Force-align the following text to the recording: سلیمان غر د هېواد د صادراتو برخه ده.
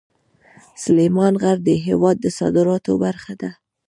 سلیمان 0.83 1.33
غر 1.41 1.57
د 1.63 1.69
هېواد 1.85 2.15
د 2.21 2.25
صادراتو 2.39 2.93
برخه 3.03 3.33
ده. 3.41 3.49